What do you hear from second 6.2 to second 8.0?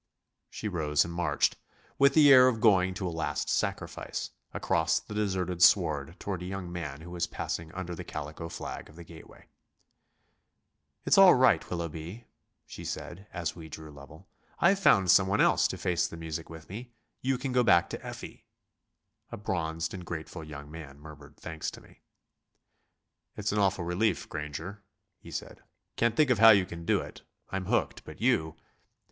a young man who was passing under